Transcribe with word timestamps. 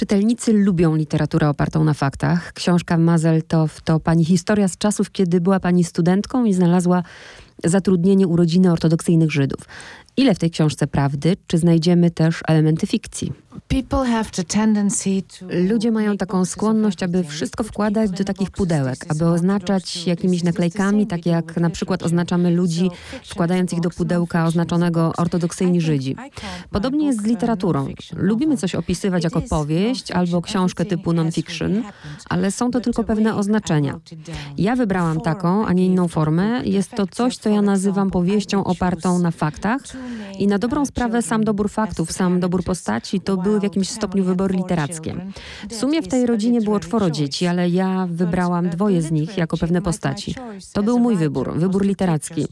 Czytelnicy 0.00 0.52
lubią 0.52 0.96
literaturę 0.96 1.48
opartą 1.48 1.84
na 1.84 1.94
faktach. 1.94 2.52
Książka 2.52 2.98
Mazeltow 2.98 3.80
to 3.80 4.00
pani 4.00 4.24
historia 4.24 4.68
z 4.68 4.78
czasów, 4.78 5.10
kiedy 5.10 5.40
była 5.40 5.60
pani 5.60 5.84
studentką 5.84 6.44
i 6.44 6.52
znalazła 6.52 7.02
zatrudnienie 7.64 8.28
u 8.28 8.36
rodziny 8.36 8.72
ortodoksyjnych 8.72 9.30
Żydów. 9.30 9.60
Ile 10.16 10.34
w 10.34 10.38
tej 10.38 10.50
książce 10.50 10.86
prawdy? 10.86 11.36
Czy 11.46 11.58
znajdziemy 11.58 12.10
też 12.10 12.40
elementy 12.48 12.86
fikcji? 12.86 13.32
Ludzie 15.68 15.90
mają 15.90 16.16
taką 16.16 16.44
skłonność, 16.44 17.02
aby 17.02 17.24
wszystko 17.24 17.64
wkładać 17.64 18.10
do 18.10 18.24
takich 18.24 18.50
pudełek, 18.50 18.96
aby 19.08 19.26
oznaczać 19.26 20.06
jakimiś 20.06 20.42
naklejkami, 20.42 21.06
tak 21.06 21.26
jak 21.26 21.56
na 21.56 21.70
przykład 21.70 22.02
oznaczamy 22.02 22.50
ludzi, 22.50 22.90
wkładając 23.24 23.72
ich 23.72 23.80
do 23.80 23.90
pudełka 23.90 24.46
oznaczonego 24.46 25.12
ortodoksyjni 25.16 25.80
Żydzi. 25.80 26.16
Podobnie 26.70 27.06
jest 27.06 27.22
z 27.22 27.24
literaturą. 27.24 27.88
Lubimy 28.16 28.56
coś 28.56 28.74
opisywać 28.74 29.24
jako 29.24 29.40
powieść 29.40 30.10
albo 30.10 30.42
książkę 30.42 30.84
typu 30.84 31.12
non-fiction, 31.12 31.82
ale 32.28 32.50
są 32.50 32.70
to 32.70 32.80
tylko 32.80 33.04
pewne 33.04 33.36
oznaczenia. 33.36 34.00
Ja 34.58 34.76
wybrałam 34.76 35.20
taką, 35.20 35.66
a 35.66 35.72
nie 35.72 35.86
inną 35.86 36.08
formę. 36.08 36.62
Jest 36.64 36.90
to 36.90 37.06
coś, 37.06 37.36
co 37.36 37.49
ja 37.50 37.62
nazywam 37.62 38.10
powieścią 38.10 38.64
opartą 38.64 39.18
na 39.18 39.30
faktach 39.30 39.80
i 40.38 40.46
na 40.46 40.58
dobrą 40.58 40.86
sprawę 40.86 41.22
sam 41.22 41.44
dobór 41.44 41.70
faktów, 41.70 42.12
sam 42.12 42.40
dobór 42.40 42.64
postaci 42.64 43.20
to 43.20 43.36
były 43.36 43.60
w 43.60 43.62
jakimś 43.62 43.88
stopniu 43.88 44.24
wybory 44.24 44.56
literackie. 44.56 45.26
W 45.68 45.74
sumie 45.74 46.02
w 46.02 46.08
tej 46.08 46.26
rodzinie 46.26 46.60
było 46.60 46.80
czworo 46.80 47.10
dzieci, 47.10 47.46
ale 47.46 47.68
ja 47.68 48.06
wybrałam 48.10 48.68
dwoje 48.68 49.02
z 49.02 49.10
nich 49.10 49.36
jako 49.36 49.56
pewne 49.56 49.82
postaci. 49.82 50.34
To 50.72 50.82
był 50.82 50.98
mój 50.98 51.16
wybór, 51.16 51.58
wybór 51.58 51.84
literacki. 51.84 52.46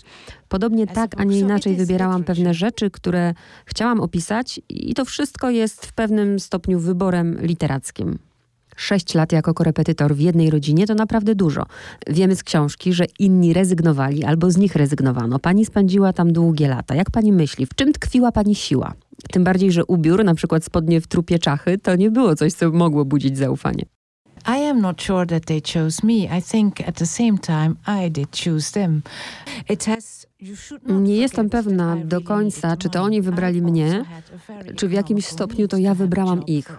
Podobnie 0.48 0.86
tak, 0.86 1.20
a 1.20 1.24
nie 1.24 1.38
inaczej 1.38 1.76
wybierałam 1.76 2.24
pewne 2.24 2.54
rzeczy, 2.54 2.90
które 2.90 3.34
chciałam 3.64 4.00
opisać 4.00 4.60
i 4.68 4.94
to 4.94 5.04
wszystko 5.04 5.50
jest 5.50 5.86
w 5.86 5.92
pewnym 5.92 6.40
stopniu 6.40 6.80
wyborem 6.80 7.38
literackim. 7.40 8.27
Sześć 8.78 9.14
lat 9.14 9.32
jako 9.32 9.54
korepetytor 9.54 10.14
w 10.14 10.20
jednej 10.20 10.50
rodzinie 10.50 10.86
to 10.86 10.94
naprawdę 10.94 11.34
dużo. 11.34 11.66
Wiemy 12.06 12.36
z 12.36 12.42
książki, 12.42 12.92
że 12.92 13.04
inni 13.18 13.52
rezygnowali 13.52 14.24
albo 14.24 14.50
z 14.50 14.56
nich 14.56 14.76
rezygnowano. 14.76 15.38
Pani 15.38 15.64
spędziła 15.64 16.12
tam 16.12 16.32
długie 16.32 16.68
lata. 16.68 16.94
Jak 16.94 17.10
pani 17.10 17.32
myśli, 17.32 17.66
w 17.66 17.74
czym 17.74 17.92
tkwiła 17.92 18.32
pani 18.32 18.54
siła? 18.54 18.94
Tym 19.32 19.44
bardziej, 19.44 19.72
że 19.72 19.84
ubiór, 19.84 20.24
na 20.24 20.34
przykład 20.34 20.64
spodnie 20.64 21.00
w 21.00 21.06
trupie 21.06 21.38
czachy, 21.38 21.78
to 21.78 21.96
nie 21.96 22.10
było 22.10 22.34
coś, 22.36 22.52
co 22.52 22.70
mogło 22.70 23.04
budzić 23.04 23.38
zaufanie. 23.38 23.82
I 24.46 24.64
am 24.70 24.80
not 24.80 25.02
sure 25.02 25.26
that 25.26 25.44
they 25.44 25.60
chose 25.74 26.06
me. 26.06 26.38
I 26.38 26.42
think 26.42 26.88
at 26.88 26.94
the 26.94 27.06
same 27.06 27.38
time 27.38 27.74
I 28.04 28.10
did 28.10 28.28
choose 28.44 28.72
them. 28.72 29.02
It 29.68 29.84
has 29.84 30.27
nie 30.86 31.16
jestem 31.16 31.50
pewna 31.50 31.96
do 31.96 32.20
końca, 32.20 32.76
czy 32.76 32.88
to 32.88 33.02
oni 33.02 33.22
wybrali 33.22 33.62
mnie, 33.62 34.04
czy 34.76 34.88
w 34.88 34.92
jakimś 34.92 35.26
stopniu 35.26 35.68
to 35.68 35.76
ja 35.76 35.94
wybrałam 35.94 36.46
ich. 36.46 36.78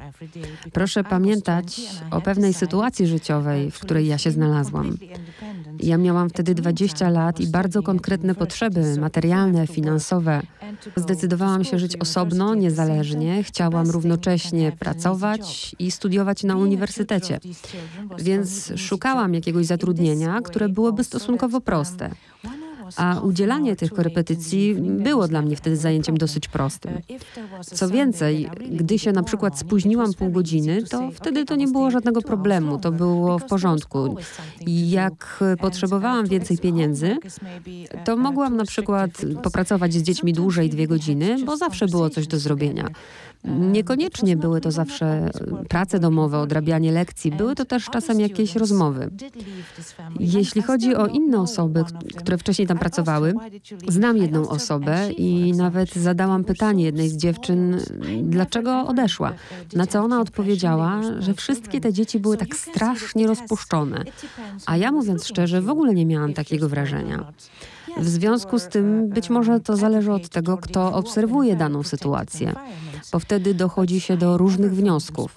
Proszę 0.74 1.04
pamiętać 1.04 1.82
o 2.12 2.22
pewnej 2.22 2.54
sytuacji 2.54 3.08
życiowej, 3.08 3.72
w 3.72 3.80
której 3.80 4.08
ja 4.08 4.18
się 4.18 4.32
znalazłam. 4.32 4.98
Ja 5.80 5.98
miałam 5.98 6.30
wtedy 6.30 6.56
20 6.56 7.10
lat 7.10 7.40
i 7.40 7.48
bardzo 7.48 7.84
konkretne 7.84 8.36
potrzeby 8.36 8.98
materialne, 9.00 9.68
finansowe. 9.68 10.42
Zdecydowałam 10.96 11.64
się 11.64 11.80
żyć 11.80 11.96
osobno, 11.96 12.56
niezależnie. 12.56 13.44
Chciałam 13.44 13.90
równocześnie 13.90 14.72
pracować 14.72 15.76
i 15.80 15.92
studiować 15.92 16.44
na 16.44 16.56
uniwersytecie. 16.56 17.40
Więc 18.20 18.72
szukałam 18.76 19.34
jakiegoś 19.34 19.66
zatrudnienia, 19.66 20.42
które 20.42 20.70
byłoby 20.70 21.04
stosunkowo 21.04 21.62
proste 21.62 22.10
a 22.98 23.20
udzielanie 23.20 23.76
tych 23.76 23.94
korepetycji 23.94 24.76
było 24.76 25.28
dla 25.28 25.42
mnie 25.42 25.56
wtedy 25.56 25.78
zajęciem 25.78 26.18
dosyć 26.18 26.48
prostym. 26.48 26.92
Co 27.62 27.90
więcej, 27.90 28.50
gdy 28.72 29.00
się 29.00 29.12
na 29.12 29.24
przykład 29.24 29.60
spóźniłam 29.60 30.14
pół 30.14 30.30
godziny, 30.30 30.84
to 30.84 31.12
wtedy 31.12 31.46
to 31.46 31.56
nie 31.56 31.68
było 31.68 31.92
żadnego 31.92 32.22
problemu, 32.22 32.80
to 32.80 32.92
było 32.92 33.40
w 33.40 33.46
porządku. 33.46 34.16
Jak 34.68 35.44
potrzebowałam 35.60 36.26
więcej 36.28 36.58
pieniędzy, 36.58 37.18
to 38.06 38.18
mogłam 38.18 38.58
na 38.58 38.66
przykład 38.66 39.12
popracować 39.44 39.94
z 39.94 40.02
dziećmi 40.02 40.34
dłużej 40.34 40.70
dwie 40.70 40.88
godziny, 40.88 41.36
bo 41.46 41.58
zawsze 41.58 41.88
było 41.88 42.10
coś 42.10 42.28
do 42.28 42.40
zrobienia. 42.40 42.90
Niekoniecznie 43.46 44.38
były 44.38 44.62
to 44.62 44.72
zawsze 44.72 45.30
prace 45.70 46.00
domowe, 46.00 46.40
odrabianie 46.40 46.92
lekcji, 46.92 47.32
były 47.32 47.56
to 47.56 47.66
też 47.66 47.86
czasem 47.86 48.20
jakieś 48.20 48.56
rozmowy. 48.56 49.10
Jeśli 50.20 50.62
chodzi 50.62 50.96
o 50.96 51.08
inne 51.08 51.42
osoby, 51.42 51.84
które 52.16 52.38
wcześniej 52.38 52.68
tam 52.68 52.79
pracowały, 52.80 53.34
znam 53.88 54.18
jedną 54.18 54.50
osobę 54.50 55.12
i 55.12 55.54
nawet 55.54 55.96
zadałam 55.96 56.44
pytanie 56.44 56.84
jednej 56.84 57.10
z 57.10 57.18
dziewczyn, 57.18 57.82
dlaczego 58.24 58.88
odeszła. 58.88 59.34
Na 59.74 59.88
co 59.88 60.04
ona 60.04 60.22
odpowiedziała, 60.22 61.02
że 61.20 61.34
wszystkie 61.34 61.82
te 61.82 61.94
dzieci 61.94 62.20
były 62.20 62.38
tak 62.38 62.56
strasznie 62.56 63.28
rozpuszczone. 63.28 64.04
A 64.66 64.78
ja 64.78 64.92
mówiąc 64.92 65.28
szczerze, 65.28 65.62
w 65.62 65.70
ogóle 65.70 65.94
nie 65.94 66.06
miałam 66.06 66.34
takiego 66.34 66.70
wrażenia. 66.70 67.32
W 67.98 68.10
związku 68.10 68.60
z 68.60 68.68
tym 68.68 69.10
być 69.10 69.30
może 69.30 69.60
to 69.60 69.76
zależy 69.76 70.12
od 70.12 70.30
tego, 70.30 70.58
kto 70.58 70.94
obserwuje 70.94 71.56
daną 71.56 71.84
sytuację, 71.84 72.54
bo 73.12 73.20
wtedy 73.20 73.54
dochodzi 73.54 74.02
się 74.02 74.18
do 74.18 74.38
różnych 74.38 74.76
wniosków. 74.76 75.36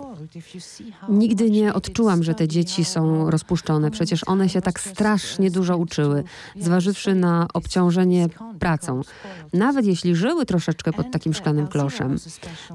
Nigdy 1.09 1.51
nie 1.51 1.75
odczułam, 1.75 2.23
że 2.23 2.35
te 2.35 2.49
dzieci 2.49 2.85
są 2.85 3.31
rozpuszczone. 3.31 3.91
Przecież 3.91 4.29
one 4.29 4.49
się 4.49 4.61
tak 4.61 4.81
strasznie 4.81 5.51
dużo 5.51 5.77
uczyły, 5.77 6.25
zważywszy 6.61 7.15
na 7.15 7.47
obciążenie 7.55 8.29
pracą. 8.59 9.01
Nawet 9.53 9.87
jeśli 9.87 10.17
żyły 10.17 10.47
troszeczkę 10.47 10.93
pod 10.93 11.11
takim 11.11 11.35
szklanym 11.35 11.67
kloszem. 11.67 12.17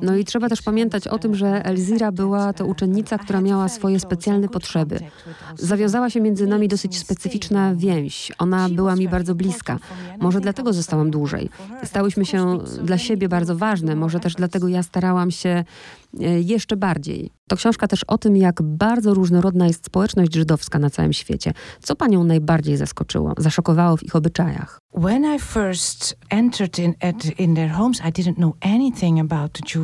No 0.02 0.16
i 0.16 0.25
trzeba 0.25 0.50
też 0.50 0.62
pamiętać 0.62 1.08
o 1.08 1.19
tym, 1.19 1.36
że 1.36 1.66
Elzira 1.66 2.12
była 2.12 2.54
to 2.54 2.66
uczennica, 2.66 3.18
która 3.18 3.42
miała 3.42 3.69
swoje 3.69 4.00
specjalne 4.00 4.50
potrzeby. 4.50 5.00
Zawiązała 5.56 6.09
się 6.09 6.22
między 6.22 6.48
nami 6.48 6.68
dosyć 6.68 6.98
specyficzna 6.98 7.75
więź. 7.75 8.31
Ona 8.38 8.69
była 8.69 8.96
mi 8.96 9.08
bardzo 9.08 9.36
bliska. 9.36 9.80
Może 10.19 10.42
dlatego 10.42 10.74
zostałam 10.74 11.12
dłużej. 11.12 11.50
Stałyśmy 11.84 12.25
się 12.25 12.59
dla 12.84 12.98
siebie 12.98 13.30
bardzo 13.30 13.56
ważne. 13.56 13.96
Może 13.96 14.19
też 14.19 14.34
dlatego 14.34 14.68
ja 14.68 14.77
starałam 14.84 15.32
się 15.32 15.64
E, 16.20 16.42
jeszcze 16.42 16.78
bardziej. 16.78 17.37
To 17.47 17.56
książka 17.56 17.88
też 17.88 18.03
o 18.03 18.18
tym, 18.18 18.38
jak 18.38 18.62
bardzo 18.62 19.13
różnorodna 19.13 19.68
jest 19.68 19.85
społeczność 19.85 20.34
żydowska 20.34 20.80
na 20.80 20.90
całym 20.90 21.13
świecie. 21.13 21.53
Co 21.81 21.96
panią 21.96 22.24
najbardziej 22.24 22.78
zaskoczyło, 22.78 23.34
zaszokowało 23.38 23.97
w 23.97 24.03
ich 24.03 24.16
obyczajach? 24.16 24.80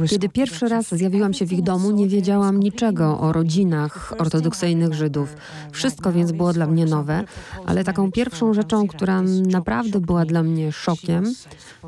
Kiedy 0.10 0.30
pierwszy 0.30 0.68
raz 0.68 0.96
zjawiłam 0.96 1.34
się 1.34 1.46
w 1.46 1.54
ich 1.54 1.62
domu, 1.62 1.92
nie 1.92 2.08
wiedziałam 2.08 2.60
niczego 2.60 3.20
o 3.20 3.34
rodzinach 3.34 4.14
ortodoksyjnych 4.18 4.94
Żydów. 4.94 5.36
Wszystko 5.72 6.12
więc 6.12 6.32
było 6.32 6.54
dla 6.54 6.68
mnie 6.68 6.86
nowe, 6.86 7.24
ale 7.66 7.84
taką 7.84 8.12
pierwszą 8.12 8.54
rzeczą, 8.54 8.88
która 8.88 9.22
naprawdę 9.52 10.00
była 10.00 10.26
dla 10.26 10.44
mnie 10.44 10.72
szokiem, 10.72 11.34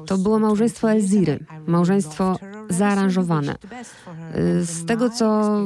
to 0.06 0.18
było 0.18 0.40
małżeństwo 0.40 0.92
Elziry. 0.92 1.40
Małżeństwo 1.68 2.40
zaaranżowane. 2.70 3.56
Z 4.62 4.86
tego 4.86 5.10
co 5.10 5.58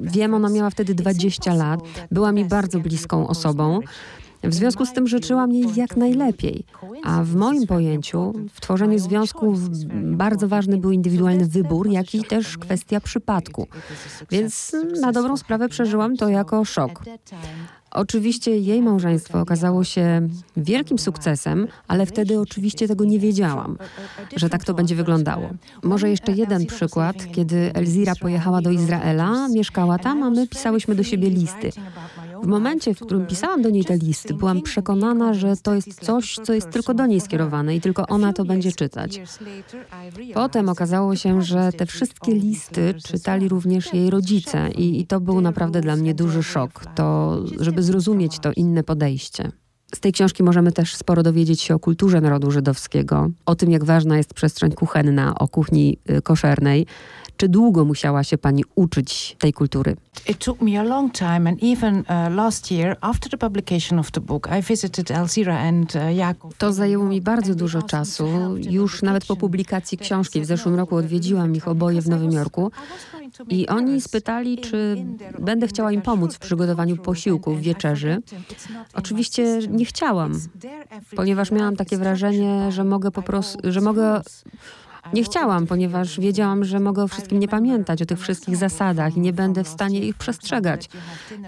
wiem, 0.00 0.34
ona 0.34 0.48
miała 0.48 0.70
wtedy 0.70 0.94
20 0.94 1.54
lat, 1.54 1.80
była 2.10 2.32
mi 2.32 2.44
bardzo 2.44 2.80
bliską 2.80 3.26
osobą. 3.28 3.80
W 4.44 4.54
związku 4.54 4.86
z 4.86 4.92
tym 4.92 5.06
życzyłam 5.06 5.52
jej 5.52 5.74
jak 5.76 5.96
najlepiej. 5.96 6.64
A 7.04 7.24
w 7.24 7.34
moim 7.34 7.66
pojęciu 7.66 8.32
w 8.54 8.60
tworzeniu 8.60 8.98
związków 8.98 9.58
bardzo 10.02 10.48
ważny 10.48 10.76
był 10.78 10.90
indywidualny 10.90 11.46
wybór, 11.46 11.90
jak 11.90 12.14
i 12.14 12.24
też 12.24 12.58
kwestia 12.58 13.00
przypadku. 13.00 13.66
Więc 14.30 14.76
na 15.00 15.12
dobrą 15.12 15.36
sprawę 15.36 15.68
przeżyłam 15.68 16.16
to 16.16 16.28
jako 16.28 16.64
szok. 16.64 17.04
Oczywiście 17.90 18.58
jej 18.58 18.82
małżeństwo 18.82 19.40
okazało 19.40 19.84
się 19.84 20.28
wielkim 20.56 20.98
sukcesem, 20.98 21.66
ale 21.88 22.06
wtedy 22.06 22.40
oczywiście 22.40 22.88
tego 22.88 23.04
nie 23.04 23.18
wiedziałam, 23.18 23.78
że 24.36 24.48
tak 24.48 24.64
to 24.64 24.74
będzie 24.74 24.94
wyglądało. 24.94 25.50
Może 25.82 26.10
jeszcze 26.10 26.32
jeden 26.32 26.66
przykład, 26.66 27.16
kiedy 27.32 27.70
Elzira 27.74 28.12
pojechała 28.20 28.60
do 28.60 28.70
Izraela, 28.70 29.48
mieszkała 29.48 29.98
tam, 29.98 30.22
a 30.22 30.30
my 30.30 30.48
pisałyśmy 30.48 30.94
do 30.94 31.02
siebie 31.02 31.30
listy. 31.30 31.70
W 32.44 32.46
momencie, 32.46 32.94
w 32.94 33.00
którym 33.00 33.26
pisałam 33.26 33.62
do 33.62 33.70
niej 33.70 33.84
te 33.84 33.96
listy, 33.96 34.34
byłam 34.34 34.62
przekonana, 34.62 35.34
że 35.34 35.56
to 35.56 35.74
jest 35.74 36.04
coś, 36.04 36.36
co 36.44 36.52
jest 36.52 36.70
tylko 36.70 36.94
do 36.94 37.06
niej 37.06 37.20
skierowane 37.20 37.76
i 37.76 37.80
tylko 37.80 38.06
ona 38.06 38.32
to 38.32 38.44
będzie 38.44 38.72
czytać. 38.72 39.20
Potem 40.34 40.68
okazało 40.68 41.16
się, 41.16 41.42
że 41.42 41.72
te 41.72 41.86
wszystkie 41.86 42.34
listy 42.34 42.94
czytali 43.04 43.48
również 43.48 43.94
jej 43.94 44.10
rodzice 44.10 44.70
i, 44.70 45.00
i 45.00 45.06
to 45.06 45.20
był 45.20 45.40
naprawdę 45.40 45.80
dla 45.80 45.96
mnie 45.96 46.14
duży 46.14 46.42
szok, 46.42 46.84
to 46.94 47.38
żeby 47.60 47.82
zrozumieć 47.82 48.38
to 48.38 48.52
inne 48.52 48.82
podejście. 48.82 49.52
Z 49.94 50.00
tej 50.00 50.12
książki 50.12 50.42
możemy 50.42 50.72
też 50.72 50.94
sporo 50.94 51.22
dowiedzieć 51.22 51.60
się 51.60 51.74
o 51.74 51.78
kulturze 51.78 52.20
narodu 52.20 52.50
żydowskiego, 52.50 53.30
o 53.46 53.54
tym, 53.54 53.70
jak 53.70 53.84
ważna 53.84 54.16
jest 54.16 54.34
przestrzeń 54.34 54.72
kuchenna, 54.72 55.34
o 55.34 55.48
kuchni 55.48 55.98
y, 56.10 56.22
koszernej, 56.22 56.86
Czy 57.36 57.48
długo 57.48 57.84
musiała 57.84 58.24
się 58.24 58.38
pani 58.38 58.64
uczyć 58.74 59.36
tej 59.38 59.52
kultury? 59.52 59.96
It 60.28 60.44
took 60.44 60.62
me 60.62 60.80
a 60.80 60.82
long 60.82 61.12
time 61.12 61.50
and 61.50 61.58
even 61.62 61.98
uh, 61.98 62.34
last 62.36 62.70
year 62.70 62.96
after 63.00 63.30
the 63.30 63.38
publication 63.38 63.98
of 63.98 64.10
the 64.10 64.20
book 64.20 64.48
I 64.58 64.62
visited 64.62 65.10
Alzira 65.10 65.58
and 65.58 65.96
uh, 65.96 66.16
Jakub. 66.16 66.54
To 66.56 66.72
zajęło 66.72 67.04
mi 67.04 67.20
bardzo 67.20 67.54
dużo 67.54 67.82
czasu. 67.82 68.26
Już 68.70 69.02
nawet 69.02 69.26
po 69.26 69.36
publikacji 69.36 69.98
książki 69.98 70.40
w 70.40 70.46
zeszłym 70.46 70.74
roku 70.74 70.96
odwiedziłam 70.96 71.56
ich 71.56 71.68
oboje 71.68 72.02
w 72.02 72.08
Nowym 72.08 72.32
Jorku. 72.32 72.70
I 73.48 73.68
oni 73.68 74.00
spytali, 74.00 74.58
czy 74.58 75.04
będę 75.38 75.68
chciała 75.68 75.92
im 75.92 76.02
pomóc 76.02 76.34
w 76.34 76.38
przygotowaniu 76.38 76.96
posiłków, 76.96 77.60
wieczerzy. 77.60 78.22
Oczywiście 78.94 79.58
nie 79.70 79.84
chciałam, 79.84 80.40
ponieważ 81.16 81.50
miałam 81.50 81.76
takie 81.76 81.96
wrażenie, 81.96 82.72
że 82.72 82.84
mogę 82.84 83.10
po 83.10 83.22
prostu, 83.22 83.58
że 83.72 83.80
mogę 83.80 84.20
nie 85.12 85.24
chciałam, 85.24 85.66
ponieważ 85.66 86.20
wiedziałam, 86.20 86.64
że 86.64 86.80
mogę 86.80 87.02
o 87.02 87.08
wszystkim 87.08 87.38
nie 87.38 87.48
pamiętać, 87.48 88.02
o 88.02 88.06
tych 88.06 88.20
wszystkich 88.20 88.56
zasadach 88.56 89.16
i 89.16 89.20
nie 89.20 89.32
będę 89.32 89.64
w 89.64 89.68
stanie 89.68 90.00
ich 90.00 90.14
przestrzegać. 90.14 90.88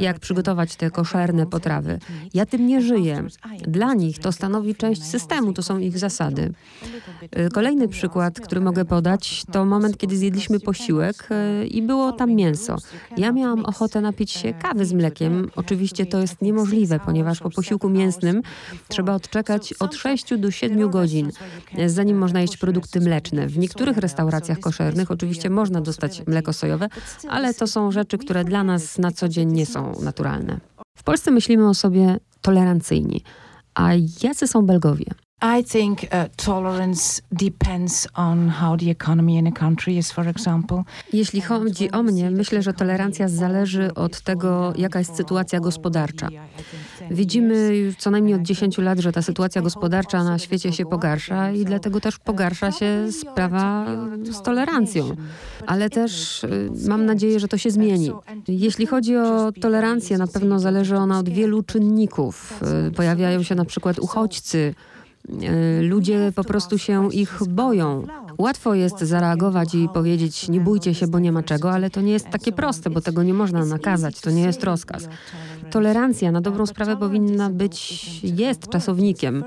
Jak 0.01 0.19
przygotować 0.19 0.77
te 0.77 0.91
koszerne 0.91 1.47
potrawy. 1.47 1.99
Ja 2.35 2.47
tym 2.47 2.67
nie 2.67 2.83
żyję. 2.83 3.25
Dla 3.69 3.95
nich 3.95 4.19
to 4.19 4.33
stanowi 4.33 4.75
część 4.75 5.05
systemu, 5.05 5.53
to 5.53 5.63
są 5.63 5.79
ich 5.79 5.99
zasady. 5.99 6.53
Y, 7.39 7.49
kolejny 7.51 7.89
przykład, 7.89 8.41
który 8.41 8.61
mogę 8.61 8.85
podać, 8.85 9.45
to 9.53 9.65
moment, 9.65 9.99
kiedy 9.99 10.17
zjedliśmy 10.17 10.61
posiłek 10.61 11.29
y, 11.63 11.67
i 11.67 11.83
było 11.83 12.13
tam 12.13 12.35
mięso. 12.35 12.77
Ja 13.17 13.33
miałam 13.33 13.65
ochotę 13.65 14.01
napić 14.01 14.31
się 14.31 14.55
kawy 14.55 14.87
z 14.87 14.93
mlekiem. 14.93 15.51
Oczywiście 15.57 16.07
to 16.07 16.21
jest 16.21 16.43
niemożliwe, 16.43 17.01
ponieważ 17.01 17.41
po 17.41 17.51
posiłku 17.51 17.89
mięsnym 17.89 18.43
trzeba 18.89 19.15
odczekać 19.15 19.73
od 19.73 19.95
6 19.95 20.37
do 20.37 20.51
7 20.51 20.91
godzin, 20.91 21.31
zanim 21.87 22.19
można 22.19 22.41
jeść 22.41 22.57
produkty 22.57 23.01
mleczne. 23.01 23.46
W 23.47 23.59
niektórych 23.59 23.97
restauracjach 23.97 24.61
koszernych 24.61 25.11
oczywiście 25.11 25.51
można 25.51 25.81
dostać 25.81 26.23
mleko 26.27 26.53
sojowe, 26.53 26.89
ale 27.29 27.55
to 27.55 27.67
są 27.67 27.91
rzeczy, 27.91 28.19
które 28.19 28.45
dla 28.45 28.65
nas 28.65 28.99
na 28.99 29.11
co 29.11 29.29
dzień 29.29 29.53
nie 29.53 29.67
są 29.67 29.93
naturalne. 30.03 30.61
W 30.99 31.03
Polsce 31.03 31.31
myślimy 31.31 31.69
o 31.69 31.75
sobie 31.75 32.17
tolerancyjni. 32.41 33.23
A 33.75 33.91
jacy 34.23 34.47
są 34.47 34.67
Belgowie? 34.67 35.07
I 35.43 35.65
think 35.65 36.03
uh, 36.03 36.09
tolerance 36.37 37.23
depends 37.33 38.09
on 38.15 38.49
how 38.49 38.77
the 38.77 38.91
economy 38.91 39.33
in 39.39 39.47
a 39.47 39.53
country 39.53 39.93
is, 39.93 40.13
for 40.13 40.29
example. 40.29 40.83
Jeśli 41.13 41.41
chodzi 41.41 41.91
o 41.91 42.03
mnie, 42.03 42.31
myślę, 42.31 42.63
że 42.63 42.73
tolerancja 42.73 43.29
zależy 43.29 43.95
od 43.95 44.21
tego, 44.21 44.73
jaka 44.77 44.99
jest 44.99 45.17
sytuacja 45.17 45.61
gospodarcza. 45.61 46.29
Widzimy 47.11 47.77
już 47.77 47.97
co 47.97 48.11
najmniej 48.11 48.35
od 48.35 48.43
10 48.43 48.79
lat, 48.79 48.99
że 48.99 49.13
ta 49.13 49.23
sytuacja 49.23 49.63
gospodarcza 49.63 50.25
na 50.25 50.39
świecie 50.39 50.73
się 50.73 50.87
pogarsza 50.87 51.51
i 51.51 51.65
dlatego 51.65 52.01
też 52.01 52.19
pogarsza 52.19 52.73
się 52.73 53.13
sprawa 53.13 53.87
z 54.33 54.43
tolerancją. 54.43 55.17
Ale 55.67 55.91
też 55.91 56.45
y, 56.45 56.71
mam 56.89 57.07
nadzieję, 57.07 57.41
że 57.41 57.49
to 57.49 57.59
się 57.59 57.71
zmieni. 57.71 58.11
Jeśli 58.49 58.87
chodzi 58.87 59.17
o 59.17 59.53
tolerancję, 59.61 60.19
na 60.19 60.27
pewno 60.27 60.61
zależy 60.61 60.97
ona 60.97 61.19
od 61.19 61.29
wielu 61.29 61.63
czynników. 61.63 62.61
Y, 62.89 62.91
pojawiają 62.91 63.43
się 63.43 63.55
na 63.55 63.65
przykład 63.65 63.99
uchodźcy, 63.99 64.75
y, 65.79 65.83
ludzie 65.83 66.33
po 66.35 66.45
prostu 66.45 66.79
się 66.79 67.09
ich 67.13 67.41
boją. 67.49 68.07
Łatwo 68.39 68.75
jest 68.75 68.99
zareagować 68.99 69.75
i 69.75 69.89
powiedzieć, 69.95 70.49
nie 70.49 70.61
bójcie 70.61 70.95
się, 70.95 71.07
bo 71.07 71.19
nie 71.19 71.33
ma 71.33 71.43
czego, 71.43 71.73
ale 71.73 71.91
to 71.91 72.01
nie 72.01 72.13
jest 72.13 72.31
takie 72.31 72.53
proste, 72.53 72.91
bo 72.91 73.01
tego 73.01 73.23
nie 73.23 73.35
można 73.35 73.65
nakazać, 73.65 74.21
to 74.21 74.31
nie 74.31 74.43
jest 74.43 74.65
rozkaz. 74.65 75.09
Tolerancja 75.71 76.33
na 76.33 76.41
dobrą 76.41 76.67
sprawę 76.67 76.97
powinna 76.97 77.51
być, 77.51 78.05
jest 78.23 78.69
czasownikiem. 78.69 79.45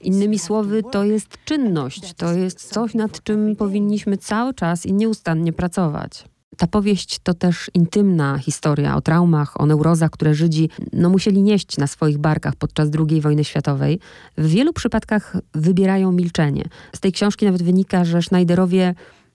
Innymi 0.00 0.38
słowy, 0.38 0.82
to 0.92 1.04
jest 1.04 1.28
czynność, 1.44 2.14
to 2.14 2.32
jest 2.32 2.72
coś, 2.72 2.94
nad 2.94 3.22
czym 3.22 3.56
powinniśmy 3.56 4.16
cały 4.16 4.54
czas 4.54 4.86
i 4.86 4.92
nieustannie 4.92 5.52
pracować. 5.52 6.24
Ta 6.56 6.66
powieść 6.66 7.18
to 7.22 7.34
też 7.34 7.70
intymna 7.74 8.38
historia 8.38 8.96
o 8.96 9.00
traumach, 9.00 9.60
o 9.60 9.66
neurozach, 9.66 10.10
które 10.10 10.34
Żydzi 10.34 10.70
no, 10.92 11.10
musieli 11.10 11.42
nieść 11.42 11.78
na 11.78 11.86
swoich 11.86 12.18
barkach 12.18 12.56
podczas 12.56 12.88
II 13.08 13.20
wojny 13.20 13.44
światowej. 13.44 14.00
W 14.38 14.48
wielu 14.48 14.72
przypadkach 14.72 15.36
wybierają 15.54 16.12
milczenie. 16.12 16.64
Z 16.94 17.00
tej 17.00 17.12
książki 17.12 17.46
nawet 17.46 17.62
wynika, 17.62 18.04
że 18.04 18.22
Schneiderowie 18.22 18.94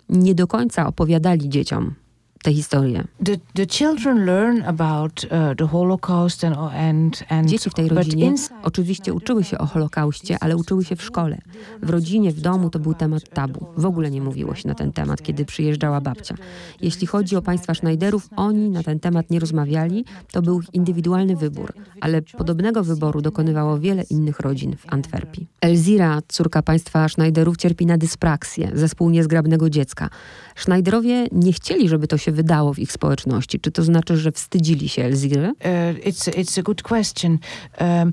nie 0.10 0.36
do 0.36 0.48
końca 0.48 0.88
opowiadali 0.88 1.50
dzieciom 1.50 1.96
tę 2.44 2.54
historię. 2.54 3.04
The, 3.26 3.38
the 3.54 3.66
children 3.66 4.26
learn 4.26 4.64
about 4.64 5.24
uh, 5.24 5.30
the 5.58 5.68
Holocaust 5.68 6.44
and, 6.44 6.58
and, 6.58 7.24
and 7.30 7.50
Dzieci 7.50 7.70
w 7.70 7.74
tej 7.74 7.90
rodzinie 7.90 8.34
oczywiście 8.64 9.14
uczyły 9.14 9.44
się 9.44 9.58
o 9.58 9.66
Holokauście, 9.66 10.38
ale 10.42 10.58
uczyły 10.58 10.86
się 10.86 10.96
w 10.96 11.04
szkole. 11.04 11.38
W 11.82 11.90
rodzinie, 11.90 12.32
w 12.32 12.42
domu 12.42 12.70
to 12.70 12.80
był 12.80 12.94
temat 12.94 13.30
tabu. 13.30 13.66
W 13.78 13.86
ogóle 13.86 14.12
nie 14.12 14.22
mówiło 14.22 14.56
się 14.56 14.68
na 14.68 14.76
ten 14.76 14.92
temat, 14.92 15.22
kiedy 15.22 15.46
przyjeżdżała 15.46 16.02
babcia. 16.02 16.36
Jeśli 16.82 17.08
chodzi 17.08 17.36
o 17.36 17.42
państwa 17.42 17.74
Schneiderów, 17.74 18.30
oni 18.36 18.70
na 18.70 18.84
ten 18.84 19.00
temat 19.00 19.30
nie 19.30 19.40
rozmawiali. 19.40 20.06
To 20.32 20.42
był 20.42 20.62
ich 20.62 20.74
indywidualny 20.74 21.36
wybór, 21.36 21.74
ale 22.02 22.22
podobnego 22.22 22.84
wyboru 22.84 23.22
dokonywało 23.22 23.80
wiele 23.80 24.04
innych 24.10 24.40
rodzin 24.40 24.76
w 24.78 24.94
Antwerpii. 24.94 25.48
Elzira, 25.62 26.20
córka 26.28 26.62
państwa 26.62 27.10
Schneiderów, 27.10 27.58
cierpi 27.58 27.86
na 27.86 27.98
dyspraksję, 27.98 28.72
zespół 28.74 29.10
niezgrabnego 29.10 29.70
dziecka. 29.70 30.10
Schneiderowie 30.56 31.28
nie 31.32 31.54
chcieli, 31.54 31.90
żeby 31.90 32.08
to 32.08 32.18
się 32.18 32.31
wydało 32.32 32.74
w 32.74 32.80
ich 32.80 32.92
społeczności. 32.92 33.60
Czy 33.60 33.72
to 33.72 33.84
znaczy, 33.84 34.18
że 34.18 34.32
wstydzili 34.32 34.90
się 34.90 35.04
Elziry? 35.04 35.48
Uh, 35.48 35.66
it's, 36.06 36.32
it's 36.32 36.60
a 36.60 36.64
good 36.64 36.84
question. 36.84 37.38
Um, 37.80 38.12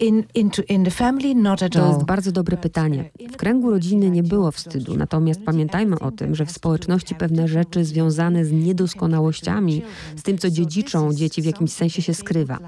in, 0.00 0.24
into, 0.34 0.62
in 0.62 0.84
the 0.84 0.90
family, 0.90 1.34
not 1.34 1.62
at 1.62 1.76
all. 1.76 1.82
To 1.82 1.88
jest 1.92 2.06
bardzo 2.06 2.32
dobre 2.32 2.56
pytanie. 2.56 3.10
W 3.32 3.36
kręgu 3.36 3.70
rodziny 3.70 4.10
nie 4.10 4.22
było 4.22 4.50
wstydu, 4.50 4.96
natomiast 4.96 5.40
pamiętajmy 5.44 5.98
o 5.98 6.10
tym, 6.10 6.34
że 6.34 6.46
w 6.46 6.50
społeczności 6.50 7.14
pewne 7.14 7.48
rzeczy 7.48 7.84
związane 7.84 8.44
z 8.44 8.52
niedoskonałościami, 8.52 9.82
z 10.16 10.22
tym, 10.22 10.38
co 10.38 10.50
dziedziczą 10.50 11.14
dzieci 11.14 11.42
w 11.42 11.44
jakimś 11.44 11.72
sensie 11.72 12.02
się 12.02 12.14
skrywa. 12.14 12.58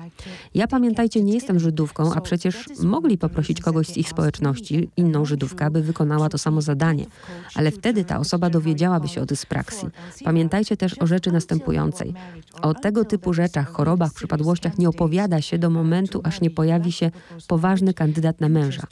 Ja 0.54 0.66
pamiętajcie, 0.66 1.22
nie 1.22 1.34
jestem 1.34 1.60
Żydówką, 1.60 2.14
a 2.14 2.20
przecież 2.20 2.64
mogli 2.82 3.18
poprosić 3.18 3.60
kogoś 3.60 3.86
z 3.86 3.96
ich 3.96 4.08
społeczności, 4.08 4.88
inną 4.96 5.24
Żydówkę, 5.24 5.64
aby 5.64 5.82
wykonała 5.82 6.28
to 6.28 6.38
samo 6.38 6.62
zadanie. 6.62 7.06
Ale 7.54 7.70
wtedy 7.70 8.04
ta 8.04 8.18
osoba 8.18 8.50
dowiedziałaby 8.50 9.08
się 9.08 9.22
o 9.22 9.26
dyspraksji. 9.26 9.88
Pamiętajcie 10.24 10.76
też 10.76 10.98
o 10.98 11.06
rzeczy 11.06 11.32
następującej. 11.32 12.14
O 12.62 12.74
tego 12.74 13.04
typu 13.04 13.32
rzeczach, 13.34 13.72
chorobach, 13.72 14.12
przypadłościach 14.12 14.78
nie 14.78 14.88
opowiada 14.88 15.40
się 15.40 15.58
do 15.58 15.70
momentu, 15.70 16.20
aż 16.24 16.40
nie 16.40 16.50
pojawi 16.50 16.92
się 16.92 17.10
poważny 17.46 17.94
kandydat 17.94 18.40
na 18.40 18.48
męża. 18.48 18.82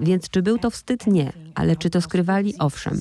Więc 0.00 0.30
czy 0.30 0.42
był 0.42 0.58
to 0.58 0.70
wstyd? 0.70 1.06
Nie. 1.06 1.32
Ale 1.54 1.76
czy 1.76 1.90
to 1.90 2.00
skrywali? 2.00 2.54
Owszem. 2.58 3.00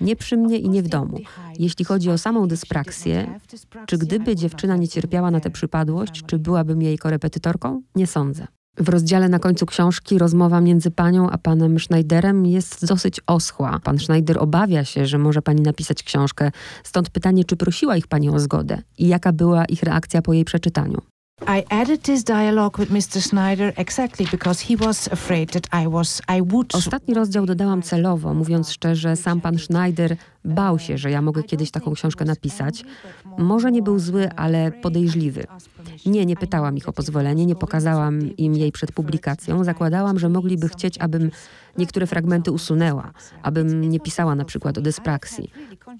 Nie 0.00 0.16
przy 0.16 0.36
mnie 0.36 0.58
i 0.58 0.68
nie 0.68 0.82
w 0.82 0.88
domu. 0.88 1.18
Jeśli 1.58 1.84
chodzi 1.84 2.10
o 2.10 2.18
samą 2.18 2.48
dyspraksję, 2.48 3.40
czy 3.86 3.98
gdyby 3.98 4.36
dziewczyna 4.36 4.76
nie 4.76 4.88
cierpiała 4.88 5.30
na 5.30 5.40
tę 5.40 5.50
przypadłość, 5.50 6.22
czy 6.26 6.38
byłabym 6.38 6.82
jej 6.82 6.98
korepetytorką? 6.98 7.82
Nie 7.94 8.06
sądzę. 8.06 8.46
W 8.76 8.88
rozdziale 8.88 9.28
na 9.28 9.38
końcu 9.38 9.66
książki 9.66 10.18
rozmowa 10.18 10.60
między 10.60 10.90
panią 10.90 11.30
a 11.30 11.38
panem 11.38 11.78
Schneiderem 11.78 12.46
jest 12.46 12.86
dosyć 12.86 13.20
oschła. 13.26 13.80
Pan 13.84 13.98
Schneider 13.98 14.38
obawia 14.38 14.84
się, 14.84 15.06
że 15.06 15.18
może 15.18 15.42
pani 15.42 15.62
napisać 15.62 16.02
książkę, 16.02 16.50
stąd 16.84 17.10
pytanie, 17.10 17.44
czy 17.44 17.56
prosiła 17.56 17.96
ich 17.96 18.06
pani 18.06 18.28
o 18.30 18.38
zgodę 18.38 18.82
i 18.98 19.08
jaka 19.08 19.32
była 19.32 19.64
ich 19.64 19.82
reakcja 19.82 20.22
po 20.22 20.32
jej 20.32 20.44
przeczytaniu. 20.44 21.09
I 21.46 21.64
added 21.70 22.02
this 22.02 22.22
dialogue 22.24 22.78
with 22.78 22.90
Mr. 22.90 23.20
Snyder 23.20 23.72
exactly 23.76 24.26
because 24.30 24.60
he 24.60 24.76
was 24.76 25.08
afraid 25.12 25.50
that 25.50 25.66
I 25.84 25.88
was 25.88 26.22
I 26.28 26.42
would 26.42 26.74
Ostatni 26.74 27.14
rozdział 27.14 27.46
dodałam 27.46 27.82
celowo, 27.82 28.34
mówiąc 28.34 28.72
szczerze, 28.72 29.16
sam 29.16 29.40
pan 29.40 29.58
Schneider 29.58 30.16
bał 30.44 30.78
się, 30.78 30.98
że 30.98 31.10
ja 31.10 31.22
mogę 31.22 31.42
kiedyś 31.42 31.70
taką 31.70 31.94
książkę 31.94 32.24
napisać. 32.24 32.84
Może 33.38 33.72
nie 33.72 33.82
był 33.82 33.98
zły, 33.98 34.30
ale 34.36 34.72
podejrzliwy. 34.72 35.44
Nie, 36.06 36.26
nie 36.26 36.36
pytałam 36.36 36.76
ich 36.76 36.88
o 36.88 36.92
pozwolenie, 36.92 37.46
nie 37.46 37.56
pokazałam 37.56 38.36
im 38.36 38.54
jej 38.54 38.72
przed 38.72 38.92
publikacją. 38.92 39.64
Zakładałam, 39.64 40.18
że 40.18 40.28
mogliby 40.28 40.68
chcieć, 40.68 40.98
abym 40.98 41.30
niektóre 41.78 42.06
fragmenty 42.06 42.52
usunęła, 42.52 43.12
abym 43.42 43.90
nie 43.90 44.00
pisała 44.00 44.34
na 44.34 44.44
przykład 44.44 44.78
o 44.78 44.80
dyspraksji. 44.80 45.50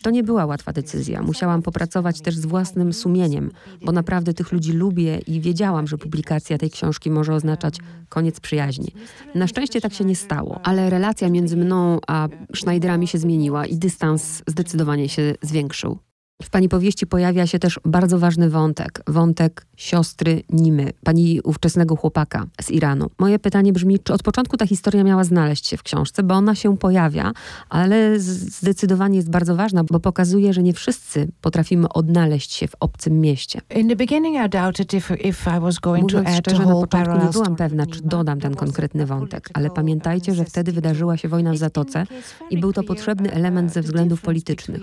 To 0.03 0.11
nie 0.11 0.23
była 0.23 0.47
łatwa 0.47 0.73
decyzja. 0.73 1.23
Musiałam 1.23 1.63
popracować 1.63 2.21
też 2.21 2.37
z 2.37 2.47
własnym 2.47 2.93
sumieniem, 2.93 3.51
bo 3.85 3.93
naprawdę 3.93 4.35
tych 4.35 4.53
ludzi 4.53 4.73
lubię 4.73 5.19
i 5.19 5.41
wiedziałam, 5.41 5.87
że 5.87 5.99
publikacja 5.99 6.59
tej 6.59 6.71
książki 6.71 7.11
może 7.11 7.35
oznaczać 7.35 7.79
koniec 8.09 8.41
przyjaźni. 8.41 8.93
Na 9.35 9.47
szczęście 9.47 9.81
tak 9.81 9.93
się 9.93 10.05
nie 10.05 10.17
stało, 10.17 10.61
ale 10.63 10.91
relacja 10.91 11.29
między 11.29 11.57
mną 11.57 11.99
a 12.07 12.29
Schneiderami 12.55 13.07
się 13.07 13.19
zmieniła 13.19 13.67
i 13.67 13.77
dystans 13.77 14.30
zdecydowanie 14.47 15.09
się 15.09 15.35
zwiększył. 15.43 15.99
W 16.43 16.51
pani 16.51 16.69
powieści 16.69 17.07
pojawia 17.07 17.47
się 17.47 17.59
też 17.59 17.81
bardzo 17.85 18.19
ważny 18.19 18.51
wątek. 18.51 19.03
Wątek 19.07 19.67
siostry 19.77 20.43
Nimy, 20.51 20.93
pani 21.05 21.41
ówczesnego 21.41 21.97
chłopaka 21.97 22.47
z 22.61 22.71
Iranu. 22.71 23.11
Moje 23.19 23.39
pytanie 23.39 23.73
brzmi, 23.73 23.99
czy 23.99 24.13
od 24.13 24.23
początku 24.23 24.57
ta 24.57 24.67
historia 24.67 25.05
miała 25.05 25.25
znaleźć 25.25 25.67
się 25.67 25.77
w 25.77 25.83
książce, 25.83 26.23
bo 26.23 26.35
ona 26.35 26.55
się 26.55 26.77
pojawia, 26.79 27.33
ale 27.69 28.21
zdecydowanie 28.21 29.17
jest 29.17 29.31
bardzo 29.31 29.57
ważna, 29.57 29.85
bo 29.85 30.01
pokazuje, 30.01 30.53
że 30.53 30.63
nie 30.63 30.73
wszyscy 30.73 31.29
potrafimy 31.41 31.89
odnaleźć 31.89 32.53
się 32.53 32.69
w 32.69 32.77
obcym 32.81 33.21
mieście. 33.21 33.61
In 33.77 33.89
the 33.89 33.97
beginning 33.97 34.47
I 34.47 34.49
doubted 34.49 34.95
if, 34.95 35.15
if 35.15 35.57
I 35.57 35.61
was 35.61 35.79
going 35.79 36.03
Mówiąc 36.03 36.27
to 36.27 36.33
add 36.33 36.39
szczerze, 36.39 36.67
na 36.67 36.75
początku 36.75 37.27
nie 37.27 37.33
byłam 37.33 37.57
pewna, 37.57 37.87
czy 37.87 38.01
dodam 38.03 38.41
ten 38.41 38.55
konkretny 38.55 39.07
wątek, 39.07 39.51
ale 39.55 39.71
pamiętajcie, 39.71 40.35
że 40.35 40.45
wtedy 40.45 40.73
wydarzyła 40.73 41.17
się 41.17 41.29
wojna 41.29 41.53
w 41.53 41.57
Zatoce 41.57 42.07
i 42.51 42.61
był 42.61 42.73
to 42.73 42.83
potrzebny 42.83 43.33
element 43.33 43.73
ze 43.73 43.83
względów 43.83 44.21
politycznych. 44.21 44.83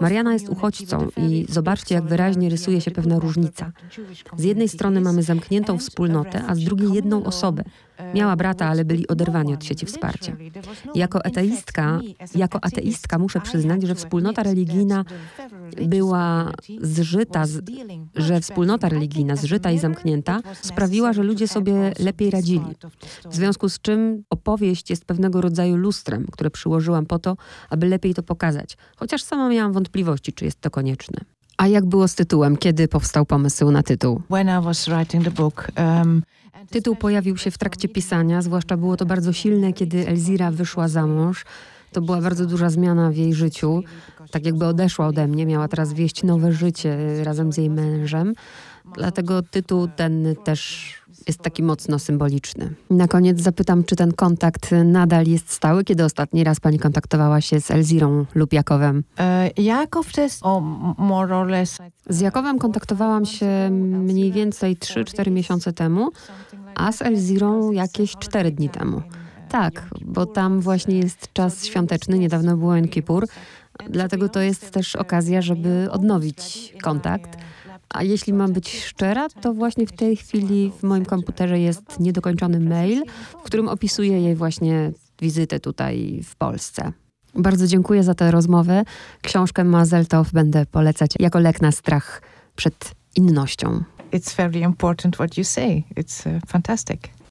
Mariana 0.00 0.32
jest 0.32 0.48
uchodźcą 0.48 0.79
i 1.16 1.46
zobaczcie, 1.48 1.94
jak 1.94 2.04
wyraźnie 2.04 2.48
rysuje 2.48 2.80
się 2.80 2.90
pewna 2.90 3.18
różnica. 3.18 3.72
Z 4.36 4.44
jednej 4.44 4.68
strony 4.68 5.00
mamy 5.00 5.22
zamkniętą 5.22 5.78
wspólnotę, 5.78 6.42
a 6.46 6.54
z 6.54 6.60
drugiej 6.60 6.92
jedną 6.92 7.24
osobę. 7.24 7.64
Miała 8.14 8.36
brata, 8.36 8.66
ale 8.66 8.84
byli 8.84 9.08
oderwani 9.08 9.54
od 9.54 9.64
sieci 9.64 9.86
wsparcia. 9.86 10.36
Jako 10.94 11.26
ateistka, 11.26 12.00
jako 12.34 12.64
ateistka 12.64 13.18
muszę 13.18 13.40
przyznać, 13.40 13.82
że 13.82 13.94
wspólnota 13.94 14.42
religijna 14.42 15.04
była 15.86 16.52
zżyta, 16.80 17.44
że 18.14 18.40
wspólnota 18.40 18.88
religijna, 18.88 19.36
zżyta 19.36 19.70
i 19.70 19.78
zamknięta, 19.78 20.40
sprawiła, 20.62 21.12
że 21.12 21.22
ludzie 21.22 21.48
sobie 21.48 21.92
lepiej 21.98 22.30
radzili. 22.30 22.76
W 23.30 23.34
związku 23.34 23.68
z 23.68 23.80
czym 23.80 24.24
opowieść 24.30 24.90
jest 24.90 25.04
pewnego 25.04 25.40
rodzaju 25.40 25.76
lustrem, 25.76 26.26
które 26.32 26.50
przyłożyłam 26.50 27.06
po 27.06 27.18
to, 27.18 27.36
aby 27.70 27.86
lepiej 27.86 28.14
to 28.14 28.22
pokazać. 28.22 28.76
Chociaż 28.96 29.22
sama 29.22 29.48
miałam 29.48 29.72
wątpliwości, 29.72 30.32
czy 30.32 30.44
jest 30.44 30.60
to 30.60 30.70
konieczne. 30.70 31.20
A 31.56 31.66
jak 31.66 31.86
było 31.86 32.08
z 32.08 32.14
tytułem? 32.14 32.56
Kiedy 32.56 32.88
powstał 32.88 33.26
pomysł 33.26 33.70
na 33.70 33.82
tytuł? 33.82 34.22
When 34.30 34.60
I 34.60 34.64
was 34.64 34.84
writing 34.88 35.24
the 35.24 35.30
book, 35.30 35.68
um, 35.78 36.22
Tytuł 36.70 36.96
pojawił 36.96 37.36
się 37.36 37.50
w 37.50 37.58
trakcie 37.58 37.88
pisania, 37.88 38.42
zwłaszcza 38.42 38.76
było 38.76 38.96
to 38.96 39.06
bardzo 39.06 39.32
silne, 39.32 39.72
kiedy 39.72 40.08
Elzira 40.08 40.50
wyszła 40.50 40.88
za 40.88 41.06
mąż. 41.06 41.44
To 41.92 42.00
była 42.00 42.20
bardzo 42.20 42.46
duża 42.46 42.70
zmiana 42.70 43.10
w 43.10 43.16
jej 43.16 43.34
życiu. 43.34 43.82
Tak 44.30 44.46
jakby 44.46 44.66
odeszła 44.66 45.06
ode 45.06 45.26
mnie, 45.28 45.46
miała 45.46 45.68
teraz 45.68 45.92
wieść 45.92 46.22
nowe 46.22 46.52
życie 46.52 47.24
razem 47.24 47.52
z 47.52 47.56
jej 47.56 47.70
mężem. 47.70 48.34
Dlatego 48.94 49.42
tytuł 49.42 49.88
ten 49.96 50.34
też 50.44 50.94
jest 51.26 51.38
taki 51.42 51.62
mocno 51.62 51.98
symboliczny. 51.98 52.74
Na 52.90 53.08
koniec 53.08 53.40
zapytam, 53.40 53.84
czy 53.84 53.96
ten 53.96 54.12
kontakt 54.12 54.70
nadal 54.84 55.26
jest 55.26 55.52
stały? 55.52 55.84
Kiedy 55.84 56.04
ostatni 56.04 56.44
raz 56.44 56.60
pani 56.60 56.78
kontaktowała 56.78 57.40
się 57.40 57.60
z 57.60 57.70
Elzirą 57.70 58.26
lub 58.34 58.52
Jakowem? 58.52 59.04
Też, 60.12 60.32
m- 60.58 60.94
more 61.06 61.36
or 61.36 61.46
less. 61.46 61.78
Z 62.08 62.20
Jakowem 62.20 62.58
kontaktowałam 62.58 63.24
się 63.26 63.70
mniej 63.70 64.32
więcej 64.32 64.76
3-4 64.76 65.30
miesiące 65.30 65.72
temu, 65.72 66.10
a 66.74 66.92
z 66.92 67.02
Elzirą 67.02 67.70
jakieś 67.72 68.16
4 68.16 68.50
dni 68.52 68.68
temu. 68.68 69.02
Tak, 69.50 69.86
bo 70.04 70.26
tam 70.26 70.60
właśnie 70.60 70.98
jest 70.98 71.32
czas 71.32 71.64
świąteczny, 71.64 72.18
niedawno 72.18 72.56
było 72.56 72.76
Yom 72.76 72.88
Kippur, 72.88 73.26
dlatego 73.88 74.28
to 74.28 74.40
jest 74.40 74.70
też 74.70 74.96
okazja, 74.96 75.42
żeby 75.42 75.88
odnowić 75.90 76.72
kontakt. 76.82 77.38
A 77.88 78.02
jeśli 78.02 78.32
mam 78.32 78.52
być 78.52 78.84
szczera, 78.84 79.28
to 79.28 79.54
właśnie 79.54 79.86
w 79.86 79.92
tej 79.92 80.16
chwili 80.16 80.72
w 80.78 80.82
moim 80.82 81.04
komputerze 81.04 81.58
jest 81.58 82.00
niedokończony 82.00 82.60
mail, 82.60 83.02
w 83.30 83.42
którym 83.42 83.68
opisuję 83.68 84.20
jej 84.20 84.34
właśnie 84.34 84.92
wizytę 85.20 85.60
tutaj 85.60 86.20
w 86.24 86.36
Polsce. 86.36 86.92
Bardzo 87.34 87.66
dziękuję 87.66 88.02
za 88.02 88.14
tę 88.14 88.30
rozmowę. 88.30 88.84
Książkę 89.22 89.64
Mazeltow 89.64 90.32
będę 90.32 90.66
polecać 90.66 91.10
jako 91.18 91.38
lek 91.38 91.60
na 91.62 91.72
strach 91.72 92.22
przed 92.56 92.92
innością. 93.16 93.84
It's 94.12 94.36
very 94.36 94.60
important 94.60 95.14
what 95.16 95.38
you 95.38 95.44
say. 95.44 95.84
It's 95.96 96.36
uh, 96.36 96.42
fantastic. 96.46 97.19